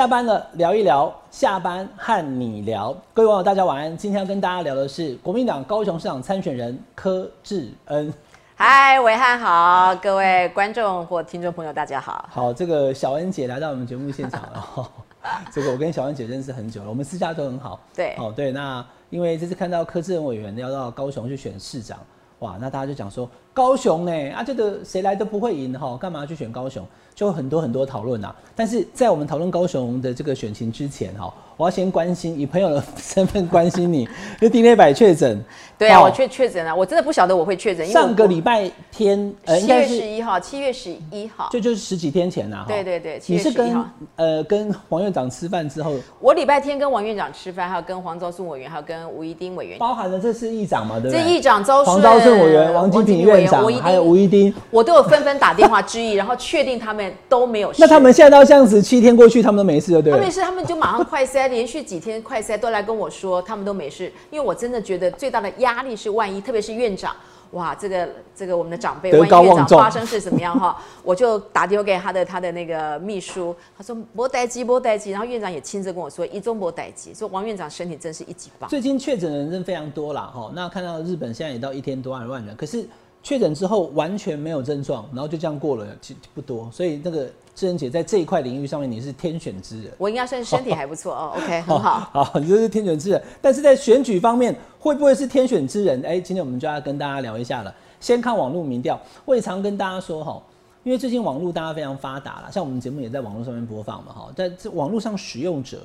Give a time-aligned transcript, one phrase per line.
[0.00, 2.96] 下班了，聊一聊，下班和你聊。
[3.12, 3.94] 各位网友，大家晚安。
[3.94, 8.10] 今天要跟大家聊的是国民党高雄市长参选人柯志恩。
[8.56, 12.26] 嗨，伟汉好，各位观众或听众朋友，大家好。
[12.30, 14.90] 好，这个小恩姐来到我们节目现场了。
[15.52, 17.78] 这个我跟小恩姐认识很久了，我们私下都很好。
[17.94, 21.98] 对，哦对，那因为这次看到柯志恩委员要到高雄去选市长，
[22.38, 26.86] 哇，那大家就讲说高雄呢，啊，这个谁来都不会赢哈，干嘛去选高雄？
[27.20, 34.08] 就很多很多讨论啊，但是在我们讨论高雄的这个选情之前哈，我要先关心以朋友的身份关心你，
[34.40, 35.38] 就丁内百确诊，
[35.76, 37.86] 对啊，我确确诊了，我真的不晓得我会确诊。
[37.88, 43.84] 上个礼拜天，呃，七月十一号，七月十一号，就就是十几天前呐，对对对，你是跟
[44.16, 51.22] 呃跟王院长吃饭之后，我礼拜天跟王院长吃饭，还有跟黄昭顺委员，还有跟吴一丁委员，包含了这是议长嘛，对不对？
[51.22, 57.80] 这议长周黄昭顺委员、王金平院长，还有吴一丁，我都有纷纷打电话致意，然后确定他们都没有事。
[57.80, 60.12] 那他们现在到这样子，七天过去，他们都没事，对？
[60.12, 64.12] 他没事，他们就马上快筛，连续几天快筛都来跟我说，他们都没事。
[64.30, 67.14] 因为我真的觉得最大的压力是，万一特别是院长，
[67.52, 70.76] 哇，这个这个我们的长辈，万一院长发生是怎么样哈？
[71.02, 78.68] 我就打电话给他的他的那个秘书，他说莫待机莫待机，然后院长也亲自跟我说一中莫待机，说王院长身体真是一级棒。
[78.70, 82.88] 最近确诊的人非常多啦，哈，那看到日本现在也到一天多二万人，可是。
[83.22, 86.70] 确诊之后完全没有症状，然后就这样过了，其实不多。
[86.72, 89.92] 所以那个智恩姐在这一块领域上面，你是天选之人。
[89.98, 91.34] 我应该算身体还不错哦。
[91.36, 92.00] OK， 很好。
[92.12, 93.22] 好，你就是天选之人。
[93.42, 96.00] 但是在选举方面，会不会是天选之人？
[96.02, 97.74] 哎，今天我们就要跟大家聊一下了。
[98.00, 100.42] 先看网络民调，我也常跟大家说哈，
[100.82, 104.32] 因为最近网络大家非常发达了，像我们节目也在网络上面播放嘛哈。
[104.34, 105.82] 在这网络上使用者，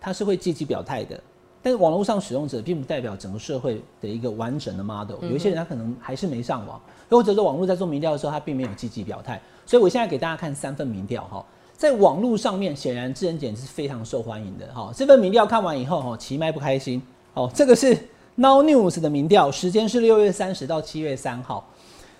[0.00, 1.20] 他是会积极表态的。
[1.62, 11.44] 但是网络上使用者并不代表整个社会的一个完整的 model，有一些人他可能还是没上网，又或者说网络在做民调的时候他并没有积极表态，所以我现在给大家看三份民调哈，
[11.76, 17.00] 在网络上面显然智能检是非常受欢迎的哈，这份民调看完以后哈，奇麦不开心。
[17.34, 17.96] 哦，这个是
[18.34, 21.64] Now News 的民调，时间是六月三十到七月三号，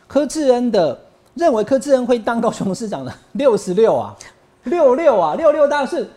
[0.06, 0.98] 柯智恩的
[1.34, 4.16] 认为柯智恩会当高雄市长的六十六啊，
[4.62, 6.08] 六六啊，六六大顺。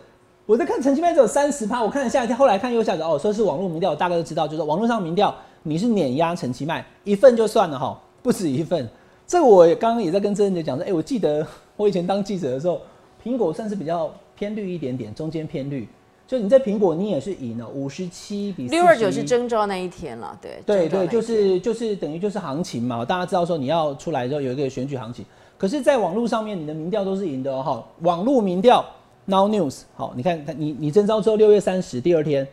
[0.46, 5.34] 我在看陈其迈只有三十趴，我看了吓一跳，后来看右下角哦，说是网络民调，大概都知道，就是网络上民调
[5.64, 8.88] 你是碾压陈其迈一份就算了哈，不止一份。
[9.26, 11.46] 这个我刚刚也在跟郑恩杰讲说，哎，我记得
[11.76, 12.80] 我以前当记者的时候，
[13.24, 15.88] 苹果算是比较偏绿一点点，中间偏绿。
[16.28, 25.26] 就你在苹果你也是赢了五十七比六二九是征召那一天了，对对对，就是就是等于就是行情嘛，大家知道说你要出来之后有一个选举行情，
[25.58, 28.86] 可是在网络上面你的民调都是赢的哦，哈，网络民调。
[29.26, 32.48] Now News，好，你看，你你征召之后六月三十第二天，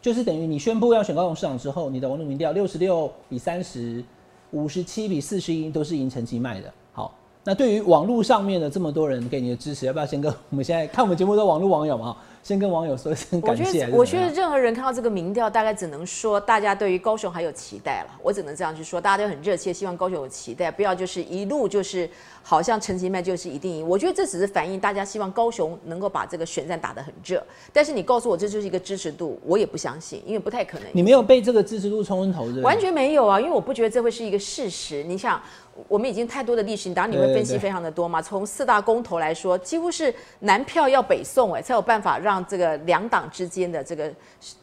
[0.00, 4.02] 就是等于你宣布要选高雄市长之后，你的网络民调六十六比三十，
[4.52, 6.72] 五十七比四十一都是赢陈其迈的。
[7.44, 12.16] 好，那对于网络上面的这么多人给你的支持，要不要先跟我们现在看我们节目的网络网友嘛？
[12.42, 13.88] 先跟网友说一声感谢。
[13.90, 18.10] 我觉得任何人看到这个民调，大概只能说大家对于高雄还有期待了。
[18.22, 22.06] 我只能这样去说，大家都很热切，希望高雄有期待，不要就是一路就是
[22.42, 23.88] 好像陈其迈就是一定赢。
[23.88, 27.42] 我觉得这只是反映大家希望高雄能够把这个选战打得很热。
[27.72, 30.88] 但是你告诉我这就是一个支持度，我也不相信，因为不太可能。
[30.92, 35.02] 你没有被这个支持度冲昏头，完全没有啊，因为我不觉得这会是一个事实。
[35.04, 35.40] 你想。
[35.88, 38.22] 我们已经太多的历史，当然你会分析非常的多嘛。
[38.22, 44.12] 从四大公投来说，几乎是南票要北送，哎，才有办法让这个两党之间的这个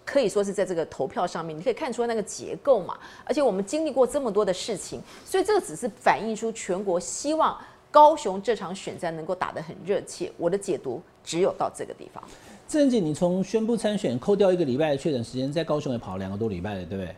[0.06, 2.98] 可以说是在这个投票上面，你可以看出那个结构嘛。
[3.26, 7.58] 而且我们经历过这么多的事情，所以这个只是反映出全国希望
[7.90, 10.32] 高雄这场选战能够打得很热切。
[10.38, 12.24] 我的解读只有到这个地方。
[12.68, 17.14] 郑姐，你从宣布参选扣掉一个礼拜的确诊时间，在高雄也跑了两个多礼拜了，对不对？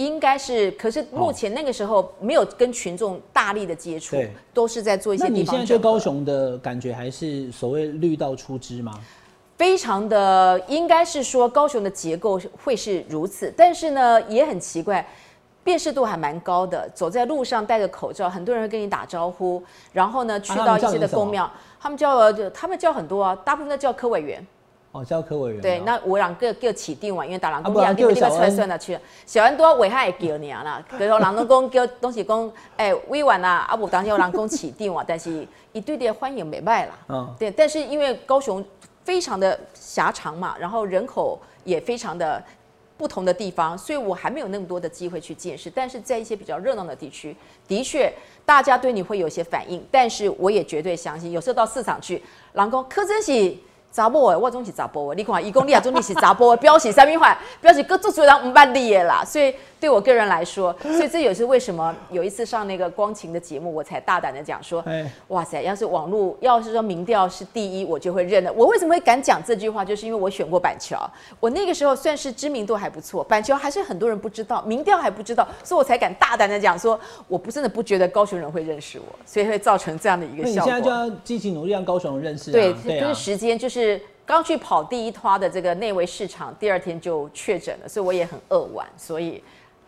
[0.00, 4.16] 应该是，可是目前那个时候没有跟群众大力的接触，
[4.54, 5.24] 都是在做一些。
[5.24, 8.98] 那你现在对高雄的感觉还是所谓绿道出枝吗？
[9.58, 15.06] 非常的，应该是说高雄的结构会是如此，但是呢也很奇怪，
[15.62, 16.88] 辨识度还蛮高的。
[16.94, 24.42] 走在路上戴着口罩，很多人会跟你打招呼，然后呢去到一些的公庙，他们叫他们叫很多啊，大部分都叫科委员。
[24.92, 25.60] 哦，教科委员。
[25.60, 28.98] 对，那我两个叫起定嘛，因为大人公讲，你们另外出来算了去。
[29.24, 36.98] 小安多危害叫你啊啦，比如说人都讲叫东西讲，哎，委婉啊，啊不，当时有人讲起定完， 但是一对的欢迎没卖啦。
[37.08, 37.34] 嗯。
[37.38, 38.64] 对，但是因为高雄
[39.04, 42.42] 非常的狭长嘛，然后人口也非常的
[42.96, 45.70] 不同的地方，所以我还没有那么多的机会去见识。
[45.70, 47.36] 但是在一些比较热闹的地区，
[47.68, 48.12] 的确
[48.44, 52.20] 大家对你会有些反应，但是我也绝对相信，有时候到市场去，
[52.54, 53.62] 郎公柯真喜。
[53.92, 55.16] 查甫诶，我总是查甫诶。
[55.16, 57.36] 你看，伊讲你也总你是查甫诶，表示啥物话？
[57.60, 59.24] 表示各做做人唔捌你诶啦。
[59.24, 64.84] 所以对我个人来说， 所以这也是为什么有一次上那个光晴的节目，我才大胆的讲说，
[65.28, 68.52] 哇塞，要是网络要是说民调是第一，我就会认了。
[68.52, 69.84] 我为什么会敢讲这句话？
[69.84, 71.10] 就是因为我选过板桥，
[71.40, 80.64] 我那个时候算是知名度还不错，板桥还是很多人不知道，民调还不知道，所以我才敢大胆的讲说，我不真的不觉得高雄人会认识我，所以会造成这样的一个效果。
[80.64, 83.79] 你现在就要积极努力让高雄人认识，对，就是时间，就是
[84.26, 89.42] 刚去跑第一趟的这个内围市场，第二天就确诊了，所以我也很扼腕，所以。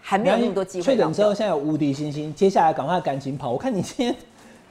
[0.05, 0.85] 还没有那么多机会。
[0.85, 3.53] 确诊之后，现在有无敌星星，接下来赶快赶紧跑。
[3.53, 4.13] 我看你今天。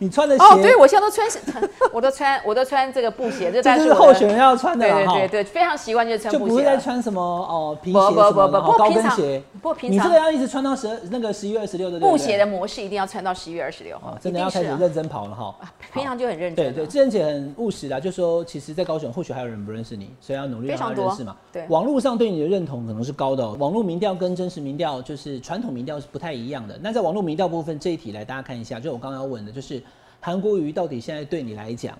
[0.01, 9.43] 你穿的鞋哦，对我现在都穿，我都穿， 我都穿这个布鞋，这是候选人要穿的对对对对，非常习惯就是穿布鞋，就不会再穿什么哦皮鞋什么的高跟鞋。
[9.61, 15.55] 不平常，你这个要一直穿到十那个十一月二十六的布鞋的模式，一定要穿到十一月二十六号，真的要开始认真跑了哈。
[15.93, 16.73] 平常就很认真。
[16.73, 21.35] 对对，志仁姐很务实的，就说其实，在高雄或许还有人不认识你，所以要努力让他认识嘛。
[21.53, 26.75] 对，网络上对你的认同可能是高的，网络民调跟真实民调就是传统民调是不太一样的。
[26.81, 29.79] 那在网络民调部分这一题来，大家看一下，就我刚刚要问的，就是。
[30.23, 31.97] 韩国瑜到底现在对你来讲，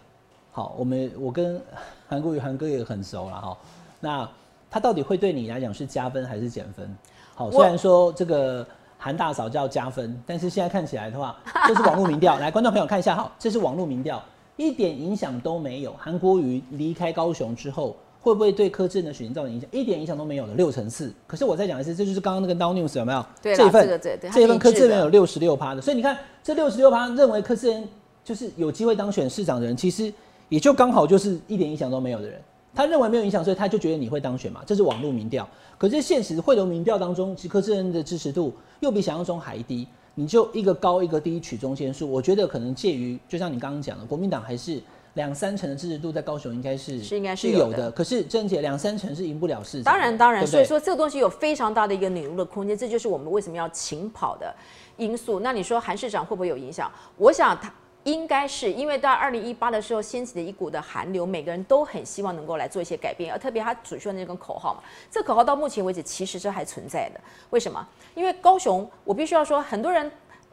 [0.51, 1.59] 好，我们我跟
[2.07, 3.57] 韩国瑜韩哥也很熟了哈。
[4.00, 4.29] 那
[4.69, 6.95] 他到底会对你来讲是加分还是减分？
[7.33, 8.65] 好，虽然说这个
[8.95, 11.35] 韩大嫂叫加分，但是现在看起来的话，
[11.68, 12.38] 这是网络民调。
[12.38, 14.24] 来，观众朋友看一下哈，这是网络民调，
[14.56, 15.91] 一点影响都没有。
[15.97, 19.67] 韩国瑜离开高雄之后，会不会对柯志的选情造成影响？
[19.71, 21.12] 一点影响都没有的六成四。
[21.25, 23.25] 可是我再讲一次，这就是刚刚那个 Now News 有没有？
[23.41, 24.00] 对，这份
[24.31, 27.83] 这份柯志人有六十六趴的，所以你看这六十六趴认为柯志人。
[28.23, 30.13] 就是有机会当选市长的人，其实
[30.50, 32.41] 也就刚好就是一点影响都没有的人。
[32.73, 34.62] 他认为没有影响，所以他就觉得你会当选嘛。
[34.65, 35.45] 这是网络民调，
[35.77, 39.85] 可是现实会流民调当中，柯志恩的支持度又比想象中还低。
[40.15, 44.81] 你就一个高一个低取中间数，我觉得可能介于，就像你刚刚讲的，国民党还是
[45.15, 47.91] 两三成的支持度在高雄应该是是应该是有的。
[47.91, 49.91] 可是郑姐两三成是赢不了市长。
[49.91, 54.53] 当然当然，所以说这个东西有非常大的一个拧入的空间，这就是我们为什么要勤跑的
[54.95, 55.41] 因素。
[55.41, 56.89] 那你说韩市长会不会有影响？
[57.17, 57.74] 我想他。
[58.03, 67.21] 应该是因为到二零一八的时候掀起的一股的寒流，每个人都很希望能够来做一些改变，而特别他主说的那个口号嘛，这口号到目前为止其实是还存在的。
[67.51, 67.88] 为什么？
[68.15, 70.12] 因为高雄，我必须要说，很多人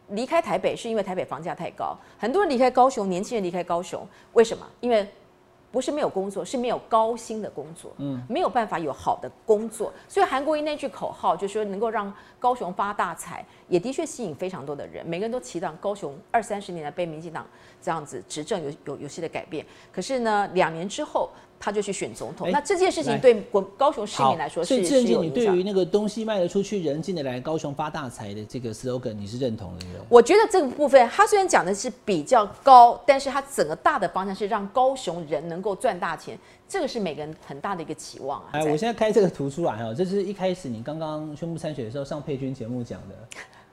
[0.08, 4.66] 离开台北是因为台北房价太高，很多人离开高雄，年轻人离开高雄，为什么？
[4.80, 5.08] 因为
[5.70, 17.46] 不是没有工作，是没有高薪的工作，嗯，没有办法有好的工作，所以韩国瑜那句口号就是说能够让高雄发大财，也的确吸引非常多的人，每个人都期待高雄二三十年来被民进党
[17.82, 21.30] 这样子执政有有有些的改变，可是呢，两年之后。
[21.60, 25.44] 他就去选总统，那这件事情对国高雄市民来说是是有影响。
[25.44, 29.86] 你对于那个东西卖得出去，人进得来，高雄发大财的这个 slogan，你是认同的？
[30.08, 36.38] 我觉得这个部分，他虽然讲的是比较高，但是他整个大的方向是让高雄人能够赚大钱，
[36.68, 38.50] 这个是每个人很大的一个期望啊。
[38.52, 43.14] 哎，我现在开这个图出来哦，这是一开始你刚刚宣布参选的时候上佩君节目讲的。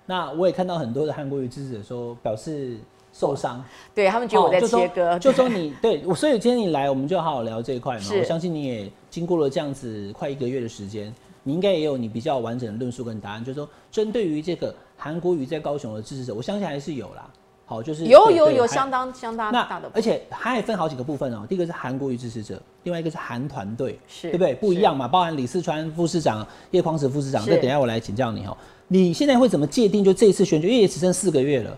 [0.07, 2.77] 那我也看到很多的韩国瑜支持者说表示。
[3.17, 3.63] 受伤，
[3.93, 8.03] 对他们觉得我在切割，就说你对我，所以今天你来，我们就好好聊这一块嘛。
[8.19, 11.13] 我相信你也经过了这样子快一个月的时间，
[11.43, 13.41] 你应该也有你比较完整的论述跟答案。
[13.41, 17.25] 就是说，针对于这个韩国瑜在高雄的支持者，我相信还是有啦。
[17.65, 21.45] 好，就是有有有相当相当大的，而且它还分好几个部分哦。
[21.47, 24.53] 第一个是韩国瑜支持者，另外一个是韩团队，是，对不对？
[24.55, 27.45] 不一样嘛，包含李四川副市长、叶匡时副市长。
[27.45, 28.55] 这等下我来请教你哦。
[28.89, 30.03] 你现在会怎么界定？
[30.03, 31.75] 就这一次选举，因为也只剩四个月了。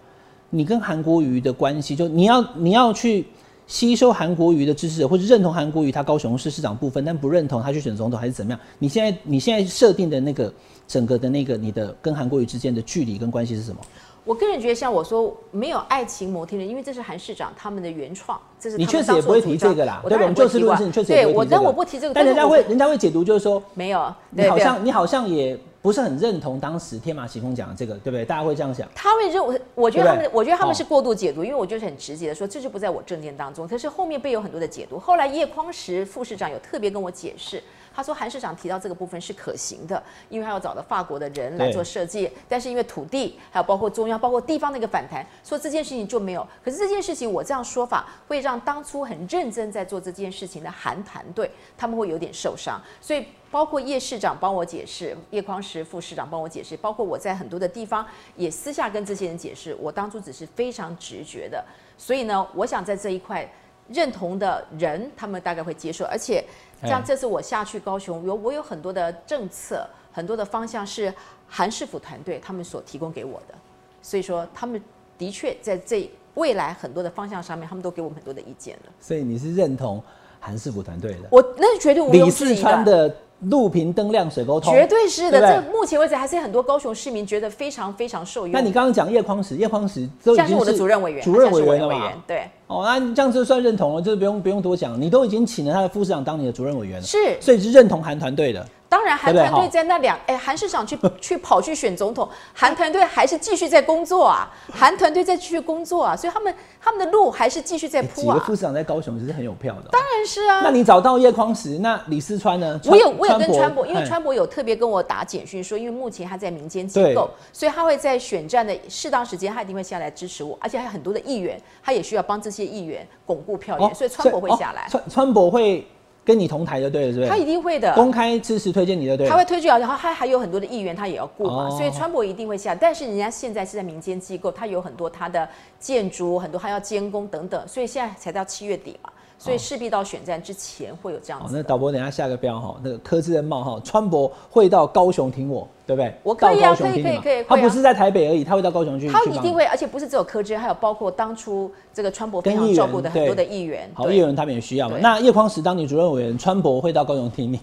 [0.49, 3.25] 你跟韩国瑜的关系，就你要你要去
[3.67, 8.59] 吸收韩国瑜的支持者，或者认同韩国瑜他高雄市市长部分，但不认同他去选总统还是怎么样？
[8.79, 10.53] 你现在你现在设定的那个
[10.87, 13.81] 整个的那个你的跟韩国瑜之间的距离跟关系是什么？
[14.27, 20.03] 我个人觉得，像我说没有爱情摩天轮，因为这是韩市长他们的原创，这是你确实也不会提这个啦。
[20.07, 21.59] 对，我们就事论事，你确实也不会提这个。
[21.59, 25.57] 对，我但我不提这个，但人家会人家会解读就是说没有，你好像你好像也。
[25.79, 28.25] 不是很认同当时天马行空讲的这个，对不对？
[28.25, 28.85] 大家会这样想。
[28.93, 33.65] 他会认我，我觉得他们，我觉得他们是过度解读，因为我就是很直接的说，这就不在我证件当中。
[33.65, 34.99] 可是后面被有很多的解读。
[34.99, 37.63] 后来叶匡时副市长有特别跟我解释，
[37.97, 46.47] 他说韩市长提到这个部分是可行的，因为他要找到法国的人来做设计，但是因为土地还有包括中央、包括地方的一个反弹，说这件事情就没有。
[46.63, 53.25] 可是这件事情我这样说法，会让当初很认真在做这件事情的韩团队他们会有点受伤，所以。
[53.49, 61.63] 包括叶市长帮我解释，叶匡时副市长帮我解释，包括我在很多的地方也私下跟这些人解释，我当初只是非常直觉的，
[61.97, 63.49] 所以呢，我想在这一块
[63.87, 66.43] 认同的人，他们大概会接受，而且
[66.83, 71.13] 像这次我下去高雄，有我有很多的政策，很多的方向是
[71.47, 73.55] 韩市府团队他们所提供给我的，
[74.01, 74.81] 所以说他们
[75.17, 78.91] 的确在这未来很多的方向上面，他们都给我们很多的意见了。
[78.99, 80.03] 所以你是认同？
[80.39, 85.39] 韩师傅团队的，我那是绝对毋庸李四川的路平灯亮水沟通，绝对是的。
[85.39, 88.51] 对对这目前为止还是很多高雄市民觉得非常非常受用。
[88.51, 92.11] 那你刚刚讲叶匡时，叶匡时都已经像是我的主任委员，主任委员了嘛？
[92.25, 98.65] 对，哦，那你这样就算认同了，就是不用不用多讲，你都已经请了他的副市长当你的主任委员了，是所以是认同韩团队的。
[98.89, 108.35] 当然，韩团队在那两哎，韩市长去 去跑去选总统，韩团队还是继续在工作啊，韩团队在继续工作啊，所以他们他们的路还是继续在铺啊。
[108.35, 110.61] 个副市长在高雄其实很有票的哦、当然是啊。
[110.63, 112.79] 那你找到叶匡时，那李四川呢？
[112.85, 125.85] 我有我有跟川博，因为哎川博有特别跟我打简讯说，因为目前他在民间机对构，所以他会在选战的适当时间，他一定会下来支持我，而且还有很多的议员，他也需要帮这些议员巩固票源，所以川博会下来哦，川川博会
[126.27, 127.29] 跟你同台就对了，是不是？
[127.29, 127.93] 他一定会的。
[127.93, 129.31] 公开支持推荐你的对了。
[129.31, 132.75] 他会推举，然后他还有很多的议员，他也要过嘛，哦所以川博一定会下。
[132.75, 135.47] 但是人家现在是在民间机构，他有很多他的
[135.79, 141.59] 建筑，很多他要监工等等，所以现在才到七月底嘛，所以势必到选战之前会有这样，子的。
[141.59, 146.13] 那导播等一下下个标哈，那个柯志恩冒号川博会到高雄挺我，对不对？
[146.23, 149.07] 我可以啊可以可以可以他不是在台北而已，他会到高雄去。
[149.07, 153.89] 他一定会，而且不是只有柯志恩，还有包括当初这个川博非常照顾的很多的对议员。
[153.93, 154.97] 好，议员他们也需要嘛。
[154.99, 157.59] 那叶匡时当你主任委员，川博会到高雄挺你。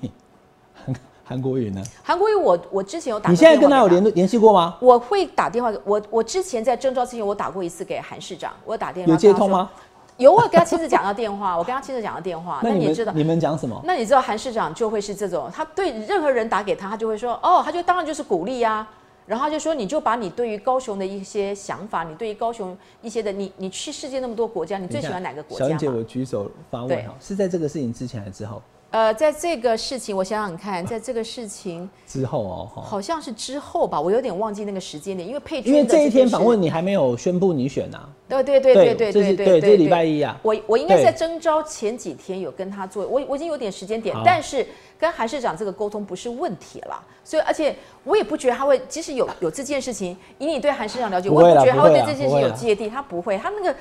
[0.74, 0.94] 韩
[1.26, 1.82] 韩国瑜呢？
[2.02, 4.02] 韩国瑜我我之前有打，你现在跟他有联？
[4.02, 4.76] 络联系过吗？
[4.80, 9.32] 我会打电话给我，我之前在征召之前，我打过一次给韩市长，我打电话有接？
[9.32, 9.68] 通吗？
[10.16, 12.60] 有，我有跟他亲自讲到电话，我跟他亲自讲到电话。
[12.62, 13.80] 那你知道，你们讲什么？
[13.84, 18.86] 那你知道韩市长就会是这种，他对任何人打给他，他就会说，哦，他就当然就是鼓励呀、
[19.26, 28.62] 然后他就说，你就把你对于高雄的一些想法，你对于高雄一些的，你你去世界那么多国家，你最喜欢哪个国家小燕姐，我举手发问对哈，是在这个事情之前还是之后？
[28.94, 38.08] 呃，在这个事情，我想想看，在这个事情 之后哦，好像是之后吧，我有点忘记那个时间点，因为佩君因为这一天访问，你还没有宣布你选啊。
[38.28, 40.38] 对对对对对对对，这是礼拜一啊。
[40.44, 44.64] 我我应该在征召前几天有跟他做，我我已经有点时间点好，但是
[44.96, 47.74] 跟韩市长这个沟通不是问题了，所以而且
[48.04, 53.76] 我也不觉得他会，即使有有这件事情，以你对韩市长了解，我也不觉得他会对这件事情有芥蒂，他不会，他那个。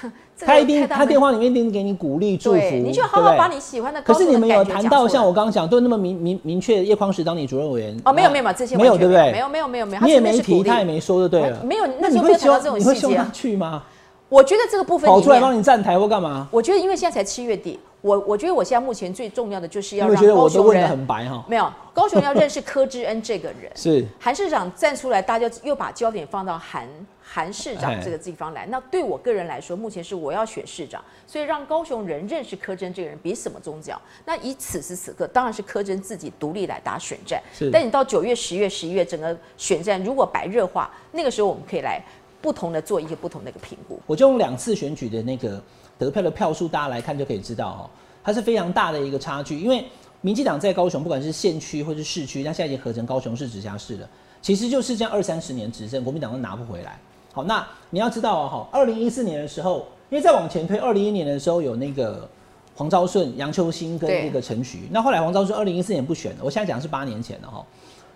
[0.38, 9.32] 他一定，他电话里面一定给你鼓励祝福，你就好好把你喜欢的可是你们有谈到像我刚刚讲，都那么明明明确，叶匡时当你主任委员哦，没有没有这些没有对不对？
[9.32, 11.62] 没有没有没有没有，他你也没提，他也没说就对了。
[11.64, 13.32] 没有那你会希望有谈到这种细节啊你会希望他。
[13.32, 13.82] 去吗？
[14.28, 16.48] 我觉得这个部分跑出来，帮你站台或干嘛？
[16.50, 21.44] 我觉得因为现在才七月底，我我觉得我现在目前最重要的就是要让高雄人很白哈。
[21.48, 23.70] 没有高雄要认识柯志恩这个人。
[23.76, 26.86] 是韩市长站出来，大家又把焦点放到韩
[27.28, 28.64] 韩市长哎这个地方来。
[28.66, 34.00] 那对我个人来说，目前是我要选市长，所以让高雄人认识柯真这个人比什么宗教。
[34.24, 37.42] 那以此时此刻，当然是柯真自己独立来打选战。
[37.72, 42.00] 但你到九月、十月、十一月，整个选战如果白热化，那个时候我们可以来
[42.40, 44.00] 不同的做一个不同的一个评估。
[44.06, 45.60] 我就用两次选举的那个
[45.98, 47.90] 得票的票数，大家来看就可以知道哦，
[48.22, 49.58] 它是非常大的一个差距。
[49.58, 49.84] 因为
[50.20, 54.08] 民进党在高雄，不管是县区或是市区，那现在已经合成高雄市直辖市了，
[54.40, 56.98] 其实就是这样二三十年执政，国民党都拿不回来。
[57.36, 62.26] 好，那你要知道哦，哈，二零一四年的时候，因为再往前推，二零一年的时候有那个
[62.74, 67.62] 黄昭顺、杨秋兴跟那个陈菊，那后来黄昭顺二零一四年不选了，我现在讲的是八年前的哈。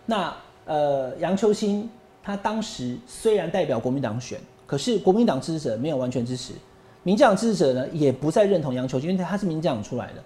[0.06, 0.34] 那
[0.64, 1.86] 呃，杨秋兴
[2.22, 6.54] 他当时虽然代表国民党选，可是国民党支持者没有完全支持，
[7.02, 10.22] 民进党支持者呢也不再认同杨秋兴，因为他是民进党出来的。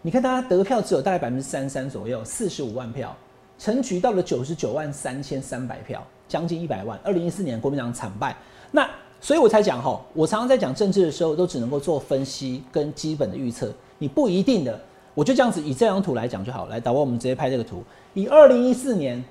[0.00, 3.14] 你看他得票只有大概百分之三三左右，四十五万票，
[3.58, 6.98] 陈菊到了九十九万三千三百票，将近一百万。
[7.02, 8.36] 二零一四年国民党惨败，
[8.70, 8.88] 那
[9.20, 14.78] 所以我才讲哈，我常常在讲政治的时候，都只能够做分析跟基本的预测，你不一定的。
[15.14, 16.66] 我就这样子以这张图来讲就好。
[16.66, 17.82] 来，导播，我们直接拍这个图，
[18.14, 19.24] 以二零一四年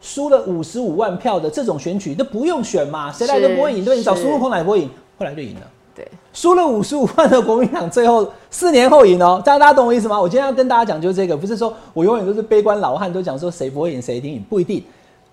[0.00, 5.70] 输了五十五万票的这种选举，都不用选嘛，谁来都不会赢，对，你找是苏入空来不会赢，后来就赢了。
[5.94, 10.20] 对，输了五十五万的国民党，最后四年后赢哦，这样大家懂我意思吗？
[10.20, 14.82] 我今天要跟大家讲就是这个，不是说我永远都是悲观老汉，都讲说谁不会赢谁一定赢，不一定，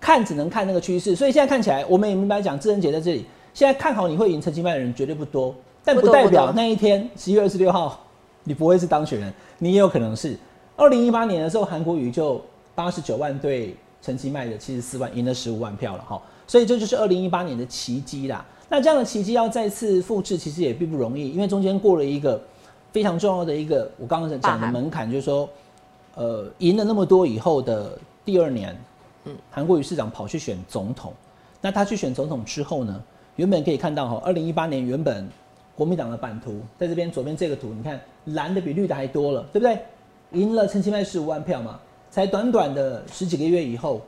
[0.02, 1.16] 看只能看那个趋势。
[1.16, 5.56] 所以现在看起来，我们也明白讲，智恩姐在这里，现在看好你会赢陈其迈的人绝对不多，
[5.86, 7.98] 但不代表那一天十一月二十六号
[8.44, 10.36] 你不会是当选人，你也有可能是。
[10.76, 12.42] 二零一八年的时候，韩国瑜就
[12.74, 18.44] 八十九万对陈其迈的七十四万，赢了十五万票了哈，所以这就是二零一八年的奇迹啦。
[18.68, 22.42] 那这样的奇迹要再次复制，其实也并不容易，因为中间过了一个
[22.92, 25.48] 非常重要的一个我刚刚讲的门槛，就是说，
[26.16, 28.76] 呃，赢了那么多以后的第二年，
[29.26, 31.14] 嗯，韩国瑜市长跑去选总统，
[31.62, 33.04] 那他去选总统之后呢，
[33.36, 35.28] 原本可以看到哈，二零一八年原本
[35.76, 39.80] 国民党的版图在这边左边这个图，你看蓝的比绿的还多了，对不对？
[40.34, 44.02] 赢了陈其迈十五万票嘛，才短短的十几个月以后，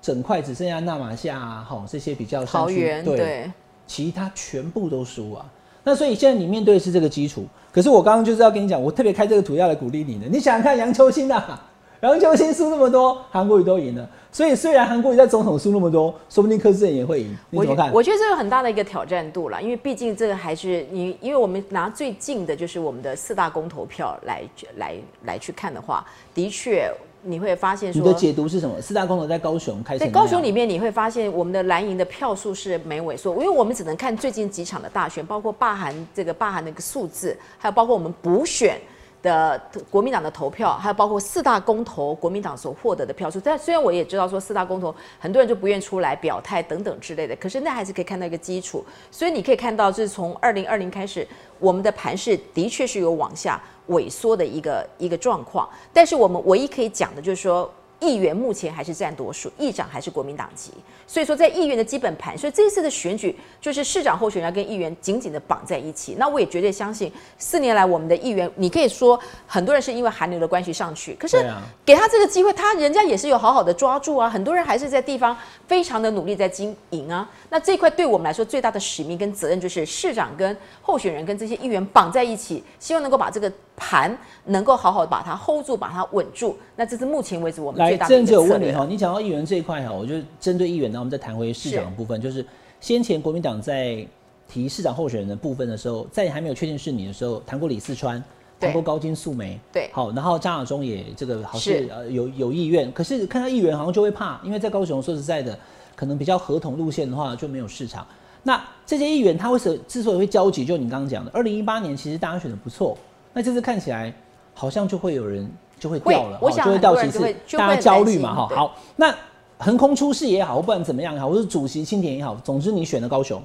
[0.00, 3.50] 整块只剩下纳马夏啊，好这些比较山桃区园对。
[3.84, 5.44] 其他全部都输啊。
[5.84, 10.26] 那所以现在你面对的是这个基础，可是我刚刚就是要跟你讲，我特别开这个图要来鼓励你的。
[10.28, 11.68] 你想想看，杨秋兴啊，
[12.02, 14.08] 杨秋兴输那么多，韩国瑜都赢了。
[14.32, 17.38] 所以虽然韩国瑜在总统输那么多，说不定柯志恩也会赢。
[17.48, 17.92] 你怎么看？
[17.92, 24.42] 我觉得这有很大的一个挑战度了，因为毕竟这个还是你，因为我们拿最近的就是我们的四大公投票来
[24.78, 26.04] 来来去看的话，
[26.34, 26.92] 的确。
[27.24, 28.82] 你会发现，你的解读是什么？
[28.82, 38.76] 四大公投在高雄开始，在高雄里面你会发现，我们的蓝营的票数是没萎缩，因为我们只能看最近几场的大选，包括罢韩这个罢韩的一个数字，还有包括我们补选。
[39.22, 48.84] 的国民党的投票，还有包括四大公投国民党所获得的票数，但虽然我也知道说四大公投很多人就不愿出来表态等等之类的，可是那还是可以看到一个基础。
[49.10, 51.26] 所以你可以看到，就是从二零二零开始，
[51.58, 55.68] 我们的盘势的确是有往下萎缩的一个一个状况。
[55.92, 57.72] 但是我们唯一可以讲的就是说。
[58.02, 60.72] 议员目前还是占多数，议长还是国民党籍，
[61.06, 66.16] 所以说在议员的基本盘，所以这一次的选举就是市长候选人跟议员紧紧的绑在一起。
[66.18, 71.48] 那我也绝对相信，四年来我们的议员，你可以说很多人是因为韩流的关系上去，可是
[71.86, 74.28] 给他这个机会，他人家也是有好好的抓住啊。
[74.28, 75.36] 很多人还是在地方
[75.68, 77.30] 非常的努力在经营啊。
[77.50, 83.50] 那这块对我们来说最大的使命跟责任，就是市长跟候选人跟这些议员绑在一起，希望能够把这个。
[83.76, 88.86] 盘能够好好把它 hold 住，把它稳住，那这是目前为止我们最大的一个问题哈。
[88.88, 92.44] 你讲到议员这一块哈，我就针对议员，那我们再谈回市长的部分，就是
[92.80, 94.06] 先前国民党在
[94.48, 98.22] 提市长候选人的部分的时候，在还没有确定是你的时候，谈过李四川，
[98.60, 105.58] 谈过高金素梅，对，好，然后张亚中也这个好像呃有有意愿，可是看到议员好像就会怕，因为在高雄说实在的，
[105.96, 108.06] 可能比较合同路线的话就没有市场。
[108.42, 112.98] 那这些议员他为什么之所以会焦急，就你刚刚讲的，二零一八年其实大家选的不错。
[113.32, 114.12] 那这次看起来
[114.54, 118.48] 好像就会有人就会掉了，就会掉其次，大家焦虑嘛哈。
[118.54, 119.14] 好，那
[119.58, 123.42] 横空出世也好，不管怎么样也好，或是主席钦点也好，总之你选了高雄。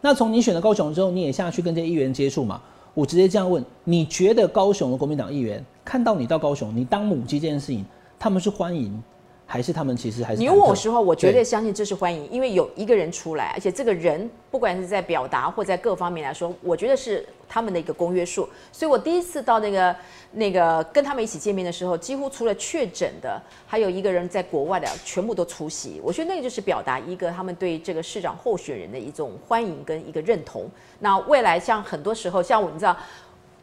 [0.00, 2.60] 那从你选了高雄之后，你也下去跟这些议员接触嘛？
[2.94, 7.84] 我直接这样问：你觉得高雄的国民党议员看到你到高雄，你当母鸡这件事情，
[8.18, 9.02] 他们是欢迎？
[9.48, 18.48] 还是他们其实还是你问我时候，我绝对相信这是欢迎，因为有一个人出来，而且这个人不管是在表达或在各方面来说，我觉得是他们的一个公约数。
[18.72, 19.96] 所以我第一次到那个
[20.32, 26.00] 那个跟他们一起见面的时候，几乎除了确诊的，还有一个人在国外的，全部都出席。
[26.02, 30.68] 我觉得那个就是表达一个他们对这个市长候选人的一种欢迎跟一个认同。
[30.98, 32.96] 那未来像很多时候，像我们知道。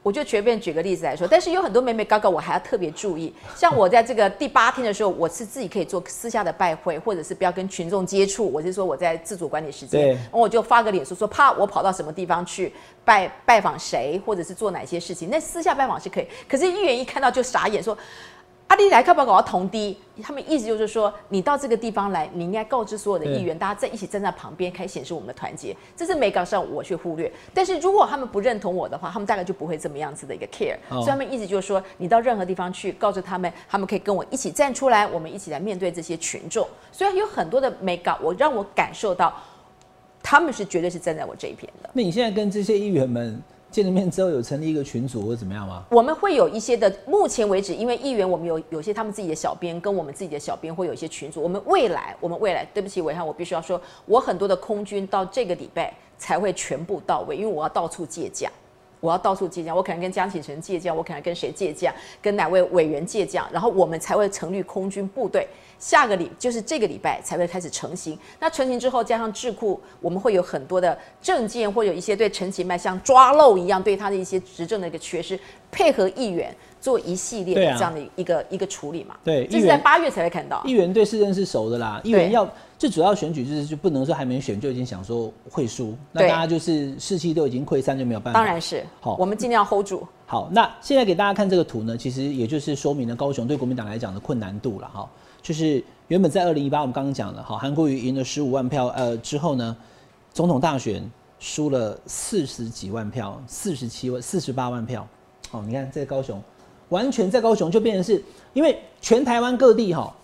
[0.04, 3.34] 我就随便举个例子来说，但是有很多美美高高，我还要特别注意。
[3.56, 8.52] 像我在这个第八天的时候，我是自己可以做私下的拜会，或者是不要跟群众接触。
[8.52, 12.74] 我是说我在自主管理时间，我就发个脸书说，怕我跑到什么地方去
[13.06, 15.30] 拜拜访谁，或者是做哪些事情。
[15.32, 17.98] 那私下拜访是可以，可是议员一看到就傻眼说。
[18.74, 19.96] 阿里来，可不可以搞到同低？
[20.24, 25.78] 他们意思就是说，你到这个地方来，你应该告知所有的议员，大家在一起站在旁边，可以显示我们的团结。
[25.96, 27.32] 这是没搞上，我去忽略。
[27.54, 30.76] 但是如果他们不认同我的话，他们大概就不会这么样子的一个 care。
[30.90, 36.68] 所以他们意思就是说，你到任何地方去，告知他们，他们可以跟我一起站出来，我们一起来面对这些群众。
[36.92, 39.32] 所以有很多的没搞，我让我感受到，
[40.24, 41.90] 他们是绝对是站在我这一边的。
[41.94, 43.40] 那你现在跟这些议员们？
[43.74, 45.84] 见了面之后有成立一个群组或怎么样吗？
[45.90, 51.42] 我们会有一些的，目前为止，因为议员我们有有些他们自己的小编跟我们自己的小编会有一些群组。
[51.42, 58.48] 我们未来，我们未来，对不起，伟汉，我必须要说，我很多的空军到这个礼拜才会全部到位，因为我要到处借驾，
[59.00, 65.48] 我要到处借驾，我可能跟江启臣借驾，我可能跟谁借驾，跟哪位委员借驾，然后我们才会成立空军部队。
[65.84, 68.18] 下个礼就是这个礼拜才会开始成型。
[68.40, 75.38] 那成型之后，加上智库，我们会有很多的证件，或有一些对陈其迈像抓漏一样，对他的一些执政的一个缺失，
[75.70, 79.18] 配合议员做一系列的这样的一个一个处理嘛。
[79.26, 80.64] 对，这是在八月才会看到。
[80.64, 82.00] 议员对市政是熟的啦。
[82.02, 88.40] 议员要最主要选举就是就不能说还没选就已经想说会输，那大家就是士气都已经溃散就没有办法。
[88.40, 88.86] 当然是。
[89.02, 90.08] 好，我们尽量 hold 住。
[90.26, 95.10] 好，那现在给大家看这个图呢，其实也就是说明了高雄对国民党来讲的困难度了哈。
[95.44, 99.76] 就是原本在二零一八，我们刚刚讲了，好，韩国瑜赢了十五万票，呃，之后呢，
[100.34, 101.04] 总统大选
[101.38, 105.06] 输了四十几万票，四十七万、四十八万票，
[105.52, 106.42] 哦，你看在高雄，
[106.88, 110.16] 完全在高雄就变成是，因为全台湾各地哈，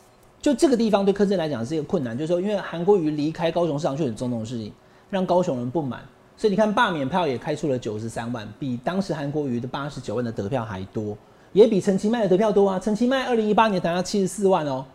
[0.41, 4.71] 就这个地方对柯震来讲是一个困难，就是说，因为韩国瑜离开高雄市长就很总统的事情，
[5.09, 5.99] 让高雄人不满，
[6.37, 11.17] 所以你看罢免票也开出了九十三万，比当时韩国瑜的八十九万的得票还多，
[11.51, 14.85] 也比陈其迈的得票多啊，陈其迈二零一八年得到七十四万哦。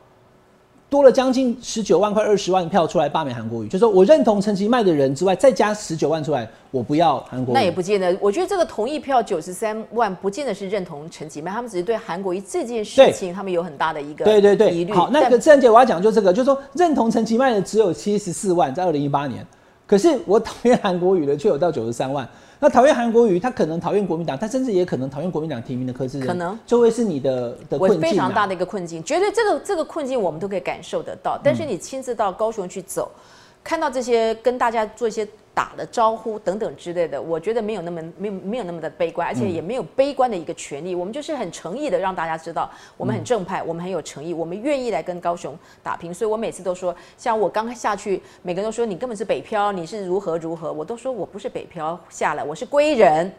[0.95, 7.53] 多了将近十九万块二十万票出来罢免韩国瑜，就说我认同陈其迈的人之外，再加十九万出来，我不要韩国瑜。
[7.53, 14.93] 那也不见得，我觉得这个同意票九十三万，不见得是认同陈其迈，他们只是对韩国瑜这件事情，他们有很大的一个对对对疑虑。
[14.93, 19.45] 好，那个郑姐我要讲就这个，就是说认同陈其迈的只有七十四万，在二零一八年，
[19.87, 22.29] 可是我讨厌韩国瑜的却有到九十三万。
[22.61, 29.03] 那讨厌韩国瑜，他可能讨厌国民党，他甚至也可能讨厌国民党提名的柯志恩，可能就会是你的的困境、非常大的一个困境。
[29.05, 31.39] 绝对这个这个困境我们都可以感受得到。
[31.43, 33.11] 但是你亲自到高雄去走，
[33.63, 35.29] 看到这些跟大家做一些。
[35.55, 40.95] 打了招呼等等之类的，我觉得没有那么没有没有那么的悲观，而且也没有悲观的一个权利。
[40.95, 46.13] 我们就是很诚意的让大家知道，我们很正派，我们很有诚意，我们愿意来跟高雄打拼。
[46.13, 53.33] 所以我每次都说，像我刚下去，每个人都说你根本是北漂，你是如何如何，我都说我不是北漂下来，我是归人，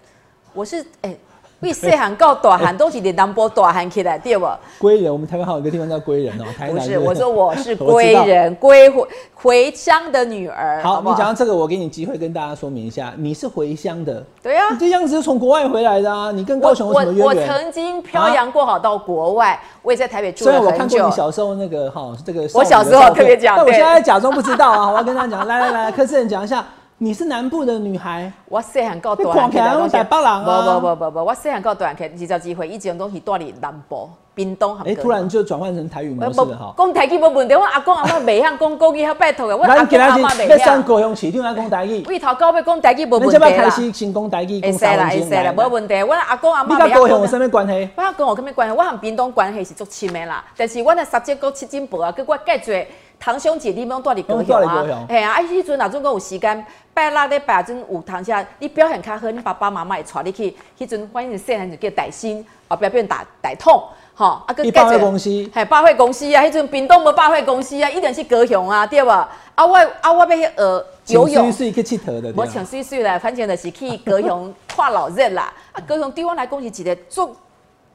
[0.54, 1.16] 我是哎。
[1.62, 4.48] 为细汉到大汉 都是连南波大汉起来，对不？
[4.80, 6.46] 归人，我们台湾还有一个地方叫归人哦。
[6.70, 10.82] 不是，我说我 是归人，归回回乡的女儿。
[10.84, 14.24] 好，你讲到这个，我给你机会跟大家说明一下，你是回乡的。
[14.44, 17.26] 对啊，你这样子是从国外回来的啊，你跟高雄有什么渊源？
[17.26, 20.66] 我曾经漂洋过海到国外，我也在台北住了很久。
[20.66, 24.92] 所以我看过你小时候那个哈，这个我小时候特别讲，但我现在假装不知道啊。
[24.92, 26.66] 我要跟他讲，来来来，柯志仁讲一下。
[26.98, 30.80] 你是南部的女孩，我细汉到大汉，你台北人啊？
[30.80, 34.78] 不不不不不，我细汉到大汉，去二十机会，以前东西住哩南部、屏东。
[34.80, 36.74] 哎，突然就转换成台语模式了哈。
[36.78, 39.58] 讲台语无问题，我阿公阿妈未晓讲国语，还拜托的。
[39.58, 40.56] 我阿公阿妈未晓。
[40.56, 42.02] 要上高雄讲台语。
[42.06, 43.48] 为头到尾讲台语无问题啦。
[43.50, 46.02] 你开始先讲台语，讲三啦，会使啦，无问题。
[46.02, 46.76] 我阿公阿妈。
[46.82, 47.90] 你甲高雄有什么关系？
[47.98, 48.74] 我跟我什么关系？
[48.74, 50.46] 我和屏东关系是足亲的啦。
[50.56, 52.86] 但是我的三节过七进步啊，跟我介侪。
[53.20, 55.34] 堂兄姐弟们都住伫高雄啊，嘿啊！
[55.34, 60.56] 啊，迄阵若总共有时间，拜六礼拜阵有堂下，你表现较好，你爸爸妈妈会带你去。
[60.78, 64.48] 迄阵反正细汉就叫大新，后壁变大大痛，吼啊！
[64.48, 66.44] 佮百货公司，嘿，百货公司啊！
[66.44, 69.10] 迄阵冰冻无百货公司啊，一定是高雄啊，对无？
[69.10, 75.54] 啊，我啊，我要去学游泳，水水去佚佗的，无穿水水啦，反正就是去高雄跨老热啦。
[75.72, 77.36] 啊，高雄对我来讲是一个做。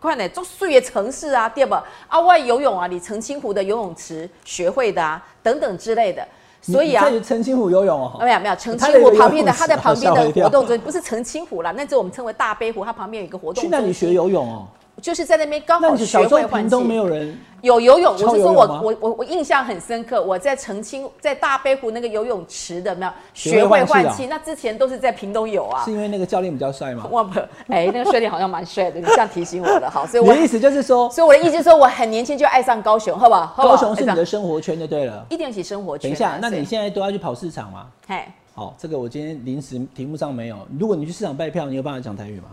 [0.01, 1.75] 快点，做岁月城市啊，对不？
[2.09, 6.27] 啊，外游泳啊，你澄清湖的游泳池学会的啊，等等之类的。
[6.63, 8.19] 所以啊，在澄清湖游泳哦。
[8.21, 13.63] 没有没有，澄清湖旁边的，他在旁边的活动中不是澄清湖啦，那就我们称为大悲湖，它旁边有一个活动。
[13.63, 14.67] 去那里学游泳哦。
[15.01, 16.77] 就是在那边刚好学会换气。
[16.83, 20.23] 没有人有游泳，我是说我我我我印象很深刻。
[20.23, 24.27] 我在澄清在大悲湖那个游泳池的没有学会换气。
[24.27, 25.85] 那之前都是在屏东有啊。
[25.85, 27.07] 是因为那个教练比较帅吗？
[27.11, 28.99] 我不，哎，那个教练好像蛮帅的。
[28.99, 33.55] 你这样提醒我的，好，所以我的意思就是说，所以我的意思是说，我很年轻就爱上高雄，好不好？
[33.57, 36.11] 高雄是你的生活圈就对了，一定起生活圈。
[36.11, 37.87] 等一下，那你现在都要去跑市场吗？
[38.07, 40.57] 嘿，好，这个我今天临时题目上没有。
[40.79, 42.47] 如果你去市场拜票，你有办法讲台语吗？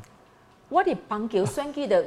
[0.70, 2.04] 我的棒球选举的。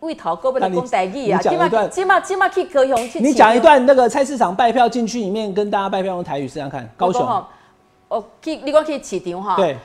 [0.00, 1.40] 为头哥不能讲台语啊！
[1.40, 3.20] 起码起码起码去高雄去。
[3.20, 6.88] 你讲一段那个菜市场拜票进去里面跟大家拜票用台语试试看。
[6.96, 7.22] 高雄。
[8.08, 9.56] 哦，去你讲去市场哈。
[9.56, 9.76] 对。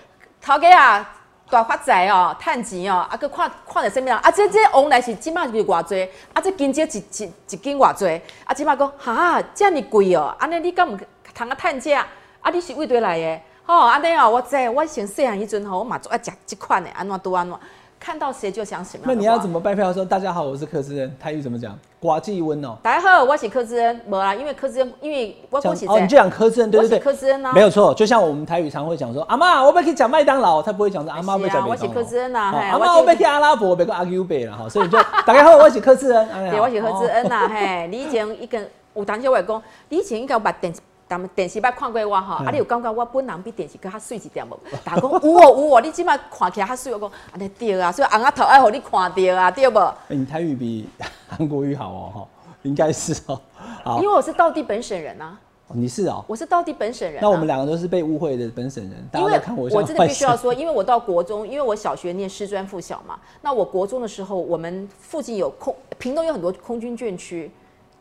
[0.42, 1.16] 头家啊，
[1.50, 10.98] 大发财哦，趁钱哦，啊，佮看看着身边啊，这这往来是起码是偌济，啊，这金蕉一一一斤偌济，啊，起码讲哈，这么贵哦，安尼你敢唔
[11.34, 12.06] 通啊趁价？
[12.42, 13.42] 啊，你是为对来的？
[13.66, 17.58] 吼，安尼哦，我知，我先细汉迄阵吼，我嘛做爱食即款的，安怎拄安怎。
[18.00, 19.04] 看到谁就想什么。
[19.08, 20.06] 那你要怎么拜票说？
[20.06, 21.16] 大家好，我是柯志恩。
[21.20, 21.78] 台语怎么讲？
[22.00, 22.78] 寡记温哦。
[22.84, 24.00] 大家好，我是柯志恩。
[24.06, 27.94] 没啦，因为柯志恩，因为我恭喜哦，你就讲柯志恩，对对对，柯志恩啊，没有错。
[27.96, 31.70] 就像我们台语常会讲说，阿妈，我不可以讲麦当劳，他不会讲说阿妈不讲麦当劳。
[31.70, 34.70] 我是柯志恩呐，阿妈我不去阿拉伯，别个阿 Q 贝了哈。
[34.70, 36.28] 所以就大家好，我是柯志恩。
[36.52, 38.60] 对，我是柯志恩呐，嘿，你以前一个
[38.94, 40.72] 有当时我讲，你以前应该有把电。
[41.08, 44.58] 但电视捌看过我哈，啊，你有感觉我本人比电视更较水一点无？
[44.84, 49.80] 大家讲有哦有哦，你即摆看起来较水，我讲安尼对啊，所以红阿头爱互你看到啊，对不？
[50.08, 50.90] 你台语比
[51.28, 52.28] 韩国语好哦，哈，
[52.64, 53.40] 应该是哦。
[53.84, 55.38] 好，因为我是道地本省人啊。
[55.70, 56.24] 你是哦？
[56.28, 57.20] 我是道地本省人。
[57.22, 59.10] 那我们两个都是被误会的本省人。
[59.14, 67.52] 因为看我，我真的必须要说，因为我到国中，因为我小学念师专附小嘛，那我国中的时候，我们附近有空，屏东有很多空军眷区。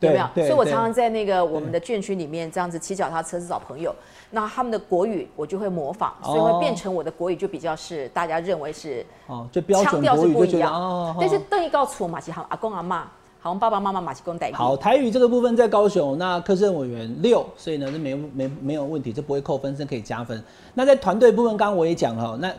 [0.05, 0.47] 有没有？
[0.47, 3.95] 所以我常常在那个我们的眷区里面这样子骑脚踏车找朋友，
[4.31, 11.17] 那他们的国语我就会模仿，所以会变成我的国语就比较是大家认为是哦，就标准国语不一样。
[11.19, 13.01] 但是邓一高楚嘛，其实阿公阿妈，
[13.41, 20.43] 好像爸爸妈妈马其公代好，台语这个部分在高雄，那科政委员六，所以呢是没没没有问题，这不会扣分，是可以加分。
[20.75, 22.53] 那在团队部分，刚刚我也讲了，那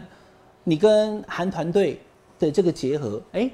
[0.64, 2.00] 你跟韩团队
[2.40, 3.50] 的这个结合，哎，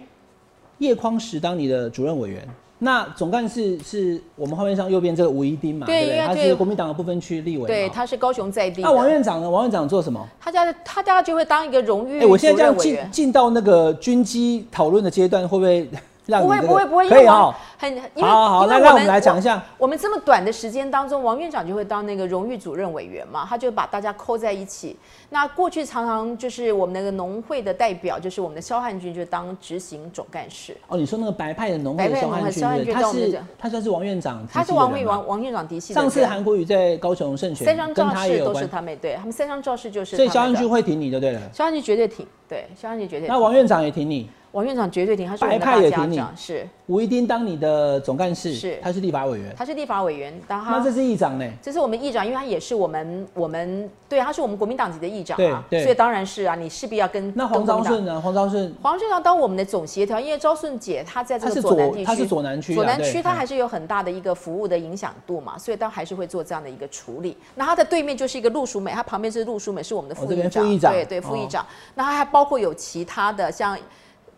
[0.78, 2.48] 叶匡时当你的主任委员。
[2.84, 5.86] 那总干事是我们画面上右边这个吴一丁嘛？
[5.86, 6.18] 对对？
[6.26, 7.68] 他是国民党的不分区立委。
[7.68, 8.82] 对，他是高雄在地。
[8.82, 9.48] 那王院长呢？
[9.48, 10.28] 王院长做什么？
[10.40, 12.22] 他家他家就会当一个荣誉。
[12.22, 15.88] 哎，我现在这样进进到那个军机讨论的阶段，会不会
[16.32, 24.96] 让不会不会不会，可以哈，很因为好好，那让我们来讲一下，我们这么短的时间当中，王院长就会当那个荣誉主任委员嘛，他就把大家扣在一起。
[25.30, 30.76] 那过去常常就是我们那个农会的代表，就是我们的肖汉军，就当执行总干事。
[30.88, 35.94] 哦，你说那个白派的农会肖汉军，他是他算是王院长，他是王王王院长嫡系。
[35.94, 40.16] 上次韩国瑜在高雄胜选，三张肇事都是他们，对他们三张肇事就是。
[40.16, 43.28] 所以肖汉军会挺你就对了，肖汉军绝对挺，对肖汉军绝对。
[43.28, 44.30] 那王院长也挺你。
[44.52, 46.68] 王院长绝对挺，他是白派也挺你，是。
[46.88, 48.78] 吴一丁当你的总干事，是。
[48.82, 51.50] 他是立法委员，他是立法委员，当他那这是议长呢？
[51.62, 58.20] 这是我们议长，因为他也是我们我们对，他是我们国民党籍的议长啊，所以当然是啊，你势必要跟那黄昭顺呢？
[58.20, 67.38] 黄昭顺，黄顺要当我们的总协调，因为昭顺姐她在这个左南地区，她是左南区，左南区她还是有很大的一个服务的影响度嘛，所以当还是会做这样的一个处理。
[67.56, 71.66] 那他的对面就是一个陆淑美，他旁边是陆淑美，是我们的副议长，对对副议长。
[71.96, 73.78] 那他还包括有其他的像。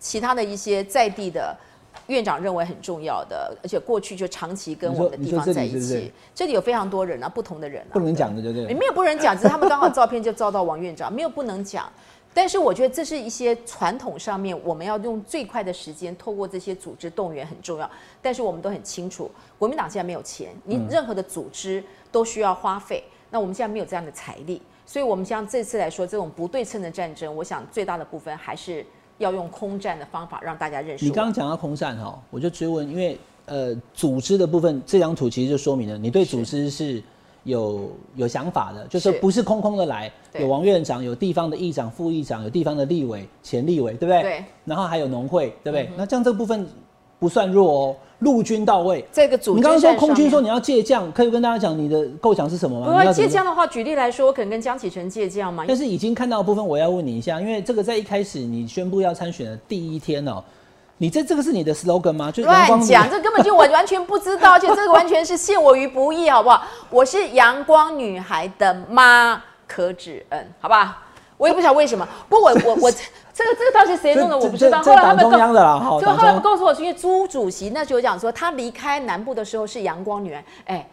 [0.04, 1.56] 其他的一些在地的
[2.08, 6.12] 院长认为很重要的，而且过去就长期跟我们的地方在一起。
[6.36, 8.74] 这里有非常多人啊，不同的人啊，不能讲的，对不对？
[8.74, 11.90] 没有不能讲，只是他们刚好照片就照到王院长，没有不能讲。
[12.34, 17.90] 但是我觉得这是一些传统上面，我们要用最快的时间，透过这些组织动员很重要。
[18.22, 23.02] 但是我们都很清楚，国民党现在没有钱，你任何的组织都需要花费。
[23.30, 28.86] 那我们现在没有这样的财力，所以我们像这次来说，这种不对称的战争，我想最大的部分还是。
[29.24, 31.04] 要用空战的方法让大家认识。
[31.04, 37.02] 你刚刚讲到空战哈，我就追问，因为呃，组织的部分，这张图其实就说明了你对组织是
[37.44, 44.22] 有有想法的，就是不是空空的来，有王院长，有地方的议长、副议长，有地方的立委、前立委，对不对？
[44.22, 44.46] 对。
[44.66, 45.90] 然后还有农会，对不对？
[45.98, 46.68] 那这样这部分。
[47.24, 49.06] 不算弱哦，陆军到位。
[49.10, 53.02] 这个组，你刚刚说空军说你要借将，可以跟大家讲你的构想是什么吗？
[53.02, 55.64] 不借将的话，举例来说，我可能跟江启臣借将嘛。
[55.66, 60.44] 但是已经看到的部分，我要问你一下，因为这个在一开始你宣布要参选的第一天哦，
[60.98, 62.30] 你这这个是你的 slogan 吗？
[62.30, 66.66] 就乱讲，这根本就我完全不知道，而且这个完全是陷我于不义，好不好？
[66.90, 70.94] 我是阳光女孩的妈柯志恩，好不好？
[71.44, 72.92] 我也不晓得为什么，不过我我我。
[73.36, 74.82] 这个这个到底谁弄的我不知道。
[74.82, 80.88] 后来他们告，就后来他们告诉我，是因为朱主席那时候讲说，他离开南部的时候是阳光女孩，哎。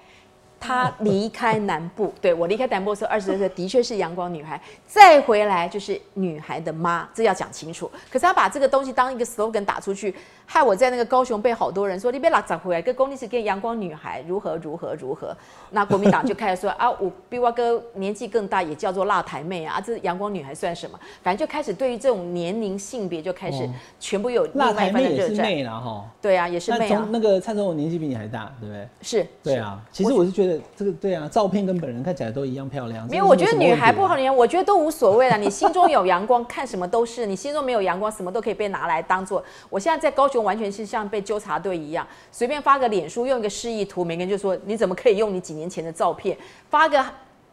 [0.63, 4.61] 他离开南部， 对我离开南部的时候二十多岁，的确是阳光女孩。
[4.87, 7.91] 再回来就是女孩的妈，这要讲清楚。
[8.11, 10.15] 可是他把这个东西当一个 slogan 打出去，
[10.53, 15.33] 害我在那个高雄被好多人说你别拉杂回来，跟公立是跟阳光女孩如何如何如何。
[15.71, 20.99] 那国民党就开始说啊，我比我哥年纪更大，也叫做辣台妹啊，这阳光女孩算什么？
[21.23, 23.69] 反正就开始对于这种年龄性别就开始
[24.01, 26.05] 全部有辣台妹也是妹了哈。
[26.21, 27.07] 对啊，也是妹啊。
[27.13, 28.89] 那个蔡总统年纪比你还大，对不对？
[29.03, 29.25] 是。
[29.45, 30.61] 对啊，其实我是觉得。
[30.77, 33.07] 这个对啊，照片跟本人看起来都一样漂亮。
[33.07, 35.37] 没有，我觉得女孩不好脸，我觉得都无所谓了。
[35.37, 39.45] 你心中有阳光， 看什么都是；你心中没有阳光，什么都可以被拿来当做。
[39.69, 46.37] 我现在在高雄，完全是像被纠察队一样，随便发个脸书，用一个示意图，每个人就说你怎么可以用你几年前的照片
[46.69, 47.05] 发个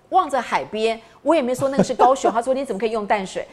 [0.10, 1.00] 望着海边？
[1.22, 3.46] 我也没说那个是高雄，他说你怎么可以用淡水？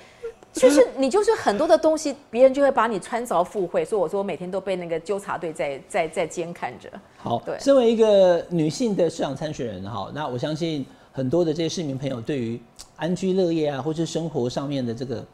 [0.52, 3.84] 就是你就是很多的东西，别人就会把你穿凿附会。
[3.84, 6.88] 所以我说我每天都被那个纠察队在在在监看着。
[7.16, 12.60] 好，对，身为一个女性的市长参选人哈，那我相信很多的这些市民朋友对于
[12.94, 15.24] 安居乐业啊，或是生活上面的这个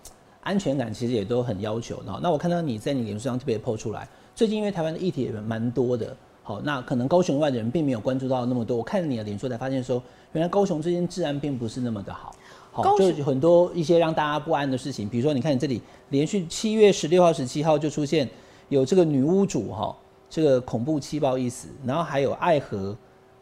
[0.42, 2.18] 安全感，其实也都很要求的。
[2.22, 8.76] 那我看到你在你脸书上特别抛出来，最近因为台湾的议题也蛮多的，好，那可能高雄外的人并没有关注到那么多。
[8.76, 12.34] 我看你的脸书才发现说，原来高雄最近治安并不是那么的好。
[12.72, 18.28] 好，就很多一些让大家不安的事情，比如说，你看你这里连续七月十六号、十七号就出现
[18.68, 19.94] 有这个女屋主哈，
[20.30, 22.96] 这个恐怖气爆一死，然后还有爱河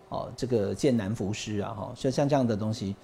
[0.09, 2.97] 哦，这个剑南浮尸啊哈，像像这样的东西，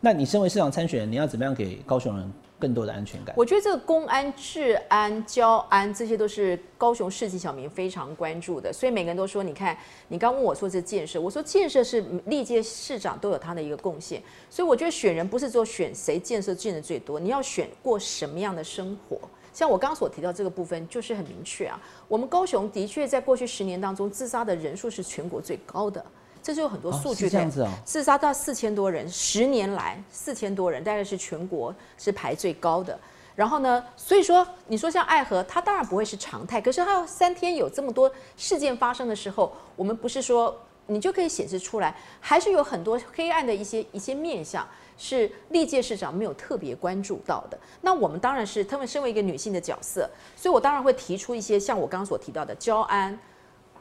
[0.00, 2.32] 那你身为市长参选人，你要怎么样给高雄人？
[2.62, 8.72] 更多的安全感，我觉得这个公安、治安、交安，这些都是高雄市级小民非常关注的。
[8.72, 14.22] 所以每个人都说，你看，你刚问我说这建设，我说建设是历届市长都有他的一个贡献。
[14.48, 19.18] 所以我觉得选人不是说选谁建设建的最多，你要选过什么样的生活。
[19.52, 21.82] 像我刚刚所提到这个部分，就是很明确啊。
[22.06, 26.04] 我们高雄的确在过去十年当中，自杀的人数是全国最高的。
[26.42, 32.98] 这就有很多数据，这样子哦，自杀到四千多人，十年来四千多人，大概是全国是排最高的。
[33.34, 40.54] 然后呢，所以说你说像爱河，它当然不会是常态，可是它要三天有这么多事件发生的时候，我们不是说
[40.86, 44.66] 你就可以显示出来，还是有很多黑暗的一些一些面相
[44.98, 47.58] 是历届市长没有特别关注到的。
[47.80, 53.18] 那我们当然是他们身为一个女性的角色，所以我当然会提出一些像我刚刚所提到的交安、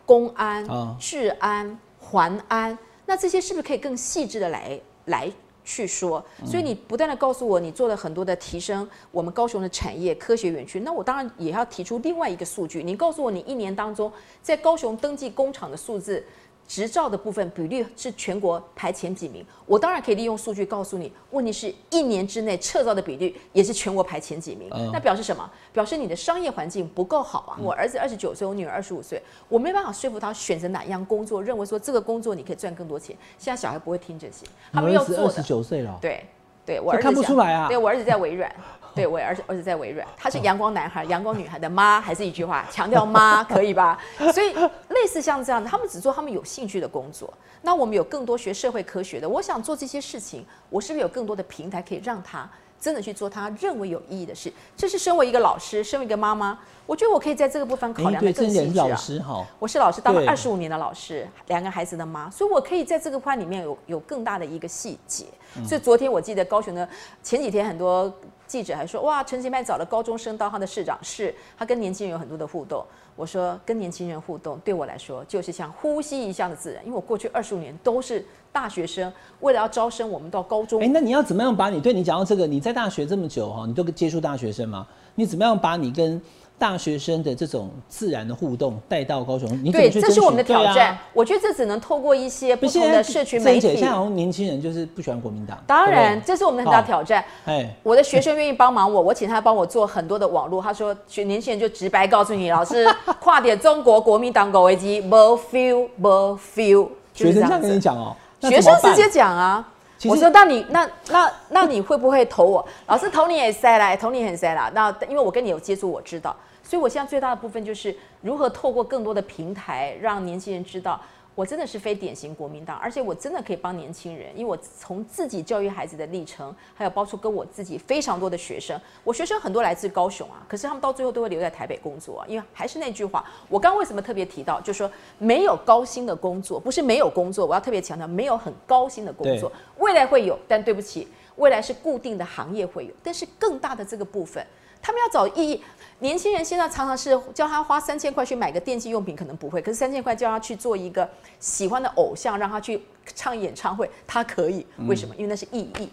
[0.06, 0.66] 公安、
[0.98, 1.78] 治安。
[2.12, 5.32] 还安，那这些是不是可以更细致的来来
[5.64, 16.26] 去说，所以你不断的告诉我你做了很多的提升我们高雄的产业科学园区，那我当然也要提出另外一个数据，你告诉我你一年当中在高雄登记工厂的数字。
[16.72, 21.12] 执照的部分比率是全国排前几名，我当然可以利用数据告诉你。
[21.32, 25.52] 问题是一年之内撤照的比率也是全国排前几名，那表示什么？
[25.74, 27.60] 表示你的商业环境不够好啊！
[27.62, 33.14] 我儿子二十九岁，我女儿二十五岁，我没办法说服他选择哪一样工作，认为说这个工作你可以赚更多钱。
[33.38, 35.24] 现在小孩不会听这些，他们要做的。
[35.26, 36.26] 二十九岁了，对
[36.66, 37.68] 对，我儿子看不出来啊。
[37.68, 38.52] 对我儿子在微软。
[38.94, 43.98] 对我儿子，儿子在微软，他是阳光男孩、阳光女孩的妈，还是一句话， 强调妈可以吧？
[44.34, 44.54] 所以
[44.90, 47.34] 类似像这样的，他们只做他们有兴趣的工作。
[47.62, 52.50] 那我们有更多学社会科学的，我想做这些事情，我是不是有更多的平台可以让他
[52.82, 54.52] 真的去做他认为有意义的事？
[54.76, 59.48] 这是身为一个老师，身为一个妈妈，我觉得我可以在这个部分考量的更细致啊。
[59.60, 65.26] 我是老师，当了二十五年的老师，两个孩子的妈，所以我可以在这个块里面有有更大的一个细节。
[65.66, 66.90] 所以昨天我记得高雄的
[67.22, 68.12] 前几天很多。
[68.52, 72.84] 记者还说：“哇，陈其迈找了高中生当他的市长，是他跟年轻人有很多的互动。”
[73.16, 79.10] 我说：“跟年轻人互动，对我来说就是像呼吸一样的自然，因为我过去二十五年都是大学生，
[79.40, 80.82] 为了要招生，我们到高中。
[80.82, 82.46] 哎，那你要怎么样把你对你讲到这个？
[82.46, 84.86] 你在大学这么久哈，你都接触大学生吗？
[85.16, 86.22] 你怎么样把你跟？”
[86.62, 90.96] 大学生的这种自然的互动带到高雄，你对，这是我们的挑战。
[91.12, 93.62] 我觉得这只能透过一些不同的社群媒体。
[93.62, 95.58] 现在好像年轻人就是不喜欢国民党。
[95.66, 97.26] 当然，这是我们很大挑战。
[97.46, 100.62] 哎，我的学生愿意帮忙我，我请他帮我做很多的网络。
[100.62, 102.88] 他说，学年轻人就直白告诉你，老师
[103.20, 105.18] 跨点中国国民党狗危机，没
[105.52, 106.88] feel，没 feel。
[107.16, 109.68] 学生这样跟你讲哦，学生直接讲啊。
[110.06, 112.64] 我说，那你那那那你会不会投我？
[112.86, 114.70] 老师投你也塞啦，投你很塞啦。
[114.76, 116.36] 那因为我跟你有接触，我知道。
[116.72, 120.98] 所以，我现在最大的部分就是如何透过更多的平台，让年轻人知道
[121.36, 124.30] 我真的是非典型国民党，而且我真的可以帮年轻人。
[124.34, 132.26] 因为我从自己教育孩子的历程，还有包括跟我自己非常多的学生，我学生很多来自高雄啊，可是他们到最后都会留在台北工作啊。
[132.26, 144.42] 因为还是那句话，我刚为什么特别提到，就是说没有高薪的工作，不是没有工作，我要特别强调，没有很高薪的工作，未来会有，但对不起，未来是固定的行业会有，但是更大的这个部分，
[144.82, 145.64] 他们要找意义。
[146.00, 149.62] 年轻人现在常常是叫他花三千块去买个电器用品，可能不会。
[149.62, 151.08] 可是三千块叫他去做一个
[151.40, 152.82] 喜欢的偶像，让他去
[153.14, 154.66] 唱演唱会，他可以。
[154.88, 155.16] 为什么？
[155.16, 155.88] 因为那是意义。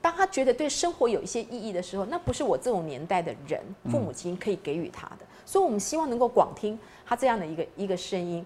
[0.00, 5.26] 当他觉得对生活有一些意义的时候，那不是我这种年代的人父母亲可以给予他的。
[5.46, 6.76] 所以，我们希望能够广听
[7.06, 8.44] 他这样的一个一个声音。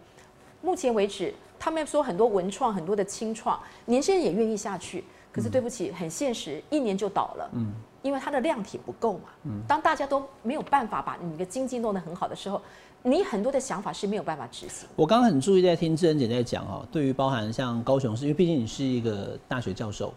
[0.61, 5.03] 目前为止，他们说很多文创、很多的清创，年轻人也愿意下去。
[5.33, 7.51] 可是对不起，很现实，一年就倒了。
[7.55, 7.73] 嗯。
[8.03, 12.61] 因为它的量体不够嘛，当大家都没有办法把你的经济弄得很好的时候，
[13.03, 14.88] 你很多的想法是没有办法执行。
[14.97, 20.12] 我刚刚很注意在听志恩姐在讲哦，对于包含像高雄市，因为毕竟你是一个大学教授，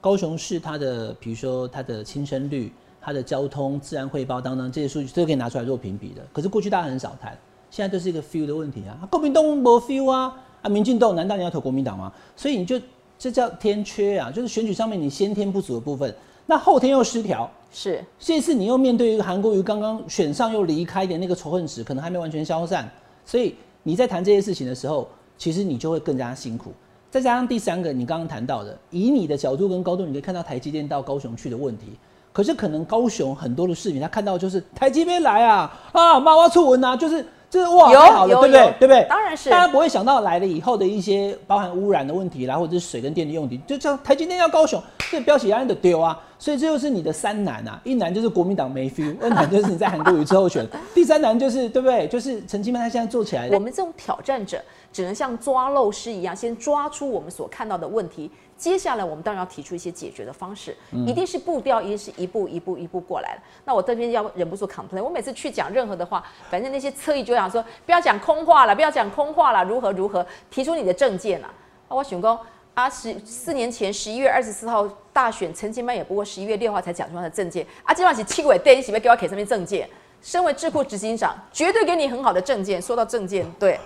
[0.00, 6.22] 高雄市它的比如说它的轻生率、它的交通、自然汇报等等这些数据都可以拿出来做评比的。
[6.32, 7.36] 可是过去大家很少谈，
[7.70, 12.10] 现在都是一个 feel 的问题啊，国民党没 feel 啊，啊民进党难道你要投国民党吗？
[12.36, 12.80] 所以你就
[13.18, 16.14] 这叫天缺啊，就是选举上面你先天不足的部分。
[16.50, 22.90] 那后天又失调，是这次你又面对一个韩国瑜刚刚选上又离开的那个仇恨值，可能还没完全消散，
[23.26, 25.06] 所以你在谈这些事情的时候，
[25.36, 26.72] 其实你就会更加辛苦。
[27.10, 31.88] 再加上第三个，你刚刚谈到的，以你的角度跟高度，你可以看到台积电到高雄去的问题，
[32.32, 37.22] 可是可能高雄很多的视频，他看到就是台积电来啊啊，妈妈出文啊，就是。
[37.50, 38.74] 这是哇，太好了，对不对？
[38.78, 39.06] 对不对？
[39.08, 39.48] 当然是。
[39.48, 46.18] 大家不会想到来了以后的一些包含污染的问题啦，或者是水跟电的用题，就像台积电要高雄，这标起来的丢啊！
[46.38, 52.06] 所以这就是你的三难啊，一难就是国民党没 feel， 二难就是你在韩国瑜之后选，第三难就是对不对？
[52.06, 58.30] 就是陈其迈他现在做起来，我们这种挑战者只能像抓漏师一样，先抓出我们所看到的问题。
[58.58, 63.42] 接下来我们当然要提出一些解决的方式，一定是步调，一定是一步一步一步过来的。
[63.64, 71.48] 那我这边要忍不住 complain，我每次去讲任何的话，反正那些侧翼就想说，不要讲空话了，不要讲空话了，如何如何，提出你的证件啊。
[71.86, 72.36] 我选公
[72.74, 79.88] 啊，十四年前十一月二十四号大选，陈其迈也不过十一月六号才讲出他的证件啊，今晚是七尾电，你是不是给我给上面证件？
[80.22, 82.80] 身为智库执行长，绝对给你很好的证件。
[82.82, 83.78] 说到证件，对，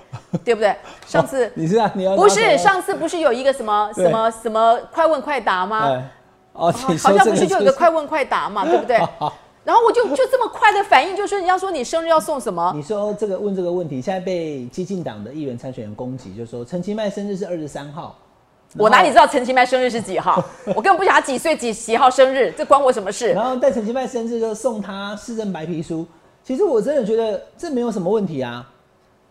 [0.44, 0.74] 对不对？
[1.06, 6.02] 上次 你是啊，你要不是上次不是有一个什么什么什么快问快答吗？
[6.52, 8.96] 哦，好像不是就有一个快问快答嘛，对不对？
[9.64, 12.72] 然后我就就这么快的反应，就说人家说你生日要送什么？
[12.74, 18.18] 你说这个问这个问题，现在被激进党的议员参选人攻击，就说陈其迈生日是二十三号。
[18.76, 20.42] 我哪里知道陈其迈生日是几号？
[20.74, 23.32] 我根本不晓得他几岁几几号生日，这关我什么事？
[23.32, 26.06] 然后在陈其迈生日就送他市政白皮书。
[26.44, 28.68] 其实我真的觉得这没有什么问题啊。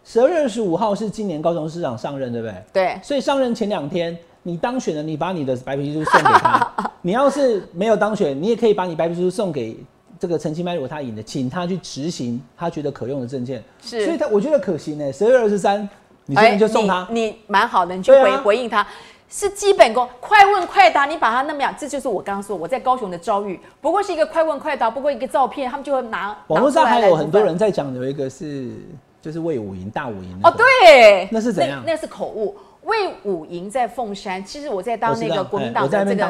[0.04, 2.56] 十二月二十五号是今年高雄市长上任，对不对？
[2.74, 3.00] 对。
[3.04, 6.60] 所以上任前两天，你当选了，你把你的白皮书送给他；
[7.04, 9.78] 你要是没有当选，你也可以把你白皮书送给
[10.20, 13.64] 这个陈其迈，如果他赢了，请他去执行他觉得可用的证件。
[13.82, 15.14] 是，所以他我觉得可行呢。
[15.14, 15.88] 十二月二十三，
[16.26, 18.86] 你今天就送他，你蛮好的，你就回回应他。
[19.32, 23.58] 是基本功，快问快答，你把它那么样，这就是我刚刚说我在高雄的遭遇。
[23.80, 26.38] 不过是一个快问快答，不过一个照片，他们就会拿。
[26.48, 28.68] 网络上还有很多人在讲，有一个是
[29.22, 31.82] 就是魏武营大武营哦，对，那是怎样？
[31.88, 32.56] 那是口误。
[32.84, 36.26] 魏武营在凤山，其实我在当那个国民党的这个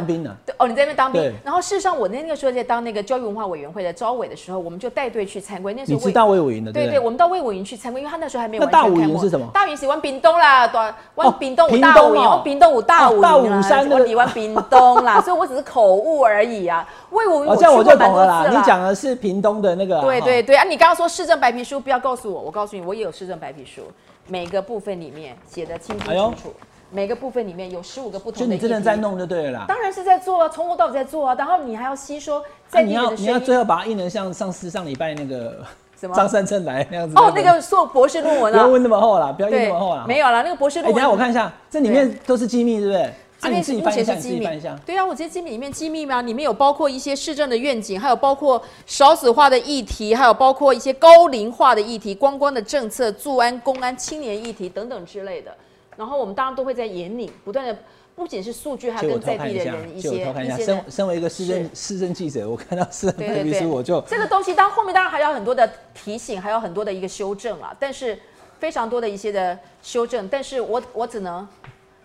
[0.58, 1.34] 哦，你在那边当兵。
[1.46, 5.74] 然后事实上，我那那个时候在当那个教育文化委员会的招委的时候，我们就带队去参观。
[5.74, 8.64] 那时候你知道魏武营的对对，我们到魏武营去参观，因为他那时候还没有。
[8.64, 9.48] 那大武营是什么？
[9.54, 16.86] 大武营是往屏东啦，往往屏东武大武营，往屏东武大武营大武山我你往屏东啦， 所以我只是口误而已啊。
[17.12, 18.48] 魏武营这样我就懂了啦。
[18.50, 20.02] 你讲的是屏东的那个。
[20.02, 20.66] 对对对啊！
[20.66, 23.84] 你刚刚说市政白皮书，不要告诉我，我告诉你，我也有市政白皮书，
[24.32, 26.54] 每个部分里面写的清清楚楚。
[26.90, 29.66] 每个部分里面有十五个不同的，就你真的在弄就对了啦。
[29.68, 31.36] 当然是在做啊，从头到尾在做啊。
[31.38, 35.66] 然后你还要吸收在你要你要最后把它印成像上次上礼拜那个
[36.00, 37.16] 什么张三正来那样子。
[37.18, 40.06] 哦，那个做博士论文啊，不要问那么厚了，不要印那么厚了。
[40.08, 40.96] 没有了，那个博士论文。
[40.96, 43.14] 等下我看一下，这里面都是机密，对不对？
[43.42, 44.46] 这边是目前是机密。
[44.86, 55.52] 对啊，我这些机密里面机密嘛，里面有包括一些市政的愿景，还有包括少子化的议题，还有包括一些高龄化的议题、观光的政策、驻安、公安、青年议题等等之类的。
[55.98, 57.76] 然后我们当然都会在眼里不断的，
[58.16, 60.64] 不仅是数据，还跟在地的人一些一些。
[60.64, 67.76] 身身为一个市政市政记者，我看到市政白皮书，我就这个东西，当后面当然还有很多的提醒，还有很多的一个修正啊。
[67.80, 68.18] 但是
[68.60, 71.48] 非常多的一些的修正，但是我我只能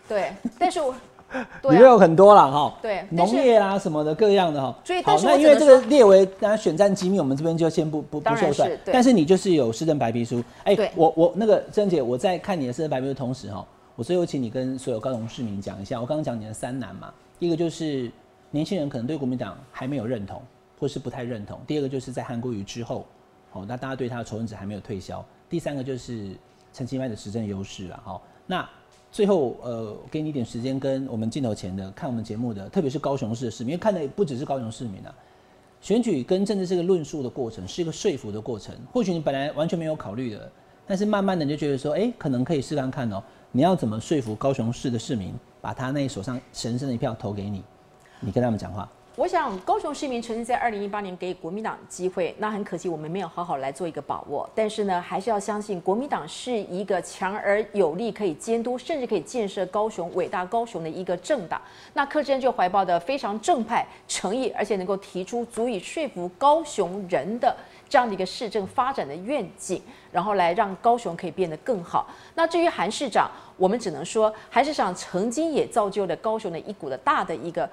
[0.08, 0.94] 对，但是我
[1.64, 4.74] 里面有很多了哈，对农业啦什么的各样的哈。
[4.84, 8.70] 所以，好，那因为这个列为大家选战机密，我们这边就先不不不说算。
[8.84, 13.66] 但是你就是有市政白皮书，哎，我我那个珍姐，我在看你的市政白皮书同时哈。
[13.96, 18.12] 我最后请你跟所有高雄市民讲一下，我刚刚讲你的三难嘛，一个就是
[18.50, 20.42] 年轻人可能对国民党还没有认同，
[20.78, 23.06] 或是不太认同；第二个就是在韩国瑜之后，
[23.52, 26.36] 哦，那大家对他的仇恨值还没有退消；第三个就是
[26.74, 28.68] 陈其迈的实政优势了，哈，那
[29.16, 35.14] 最后呃，给你一点时间跟我们镜头前的看我们节目的，特别是高雄市市民，因为看的不只是高雄市民啊，
[35.80, 40.52] 选举跟政治是个论述的过程，是一个说服的过程，或许你本来完全没有考虑的，
[40.86, 43.22] 但是慢慢的你就觉得说，哎，可能可以试看看哦。
[43.52, 47.64] 你要怎么说服高雄市的市民，把他那手上神圣的一票投给你？
[48.20, 48.86] 你跟他们讲话。
[49.16, 54.46] 我想高雄市民曾经在二零一八年给国民党机会，那很可惜我们没有好好来做一个把握。
[54.54, 61.58] 但是呢，还是要相信国民党是一个强而有力，可以监督，甚至可以建设高雄伟大高雄的一个政党。
[61.94, 67.56] 那柯震就怀抱的非常正派、诚意，而且能够提出足以说服高雄人的。
[67.88, 69.80] 这样的一个市政发展的愿景，
[70.10, 72.08] 然后来让高雄可以变得更好。
[72.34, 77.68] 那至于韩市长，我们只能说，韩市长曾经也造就了高雄的一股的大的一个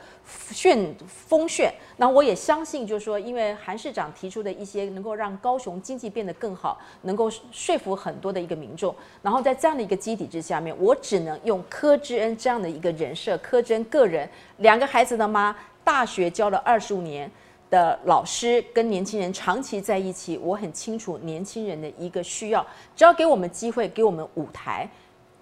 [0.51, 1.73] 旋风旋。
[1.97, 8.95] 那我也相信，就是说，因为韩市长提出的一些能够让高雄经济变得更好，能够说服很多的一个民众。
[9.21, 17.29] 然后在这样的一个基底之下面，我只能用柯志恩这样的一个人设，柯志恩个人两个孩子的妈，大学教了二十五年。
[17.73, 22.63] 的老师跟年轻人长期在一起，我很清楚年轻人的一个需要。
[22.95, 24.87] 只要给我们机会，给我们舞台，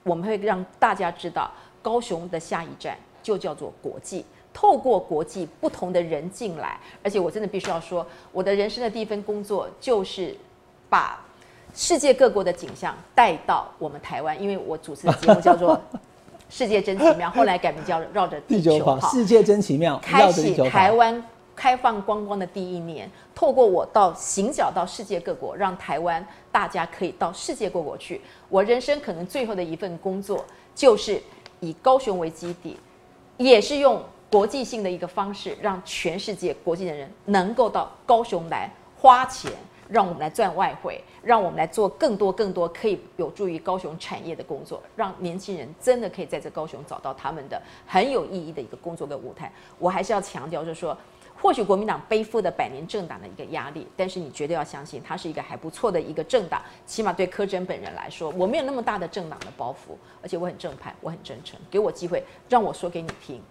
[0.04, 1.52] 我们会让大家知道，
[1.82, 4.24] 高雄的下一站就叫做国际。
[4.54, 10.34] 透过国际不同的人进来，而且我真的必须要说，我的人生的第一份工作就是
[10.90, 11.20] 把
[11.76, 15.76] 世界各国的景象带到我们台湾，因为我主持的节目叫做
[16.50, 18.98] 《世界真奇妙》，后来改名叫《绕着地球跑》。
[19.12, 21.22] 世界真奇妙，开启台湾。
[21.56, 28.20] 开放观光的第一年，透过我到行脚到世界各国，让台湾大家可以到世界各国去。
[28.49, 30.43] 我人生可能最后的一份工作，
[30.74, 31.22] 就是
[31.60, 32.78] 以高雄为基地，
[33.38, 38.68] 也是用国际性的一个方式，让全世界国际的人能够到高雄来
[38.99, 39.52] 花钱，
[39.88, 49.52] 让我们来赚外汇，让我们来做更多更多可以有助于高雄产业的工作，让年轻人真的可以在这高雄找到他们的很有意义的一个工作的舞台。
[49.78, 50.97] 我还是要强调，就是说。
[51.42, 56.62] 或许国民党背负的百年政党的一个压力，但是你绝对要相信，它是一个还不错的一个政党。
[56.86, 61.60] 起码对柯震本人来说，我没有那么大的政党的包袱，而且我很正派，我很真诚。
[61.72, 63.42] 给我机会，让我说给你听，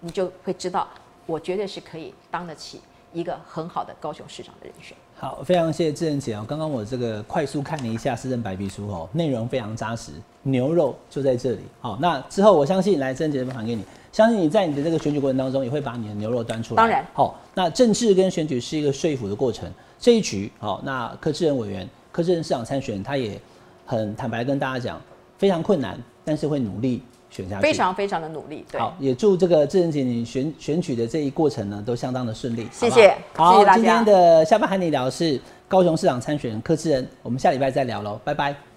[0.00, 0.86] 你就会知道，
[1.24, 2.82] 我绝对是可以当得起
[3.14, 4.94] 一个很好的高雄市长的人选。
[5.16, 6.44] 好，非常谢谢志仁姐哦。
[6.46, 11.62] 刚刚我这个快速看了一下市政白皮书哦，内容非常扎实，牛肉就在这里。
[11.80, 13.82] 好，那之后我相信来志仁姐分享给你。
[14.18, 16.76] 相信你在你的这个选举过程当中，也会把你的牛肉端出来。
[16.76, 19.70] 当然，好，那政治跟选举是一个说服的过程。
[19.96, 23.40] 这一局，好，那柯志仁委员、柯志仁市长参选，他也
[23.86, 25.00] 很坦白跟大家讲，
[25.36, 27.00] 非常困难，但是会努力，
[27.30, 27.62] 选下去。
[27.62, 28.66] 非常非常的努力。
[28.72, 32.66] 对，好，也祝这个智仁姐你选选举的这一过程呢，都相当的顺利。
[32.72, 33.76] 谢谢，好，谢谢大家。
[33.76, 38.67] 今天的下班和你聊是高雄市长参选人柯智仁，我们下礼拜再聊喽，拜拜。